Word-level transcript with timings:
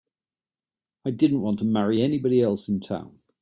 I 1.05 1.11
didn't 1.11 1.41
want 1.41 1.59
to 1.59 1.65
marry 1.65 2.01
anybody 2.01 2.41
else 2.41 2.67
in 2.67 2.79
town. 2.79 3.19